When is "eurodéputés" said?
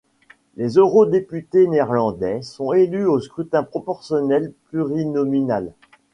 0.79-1.67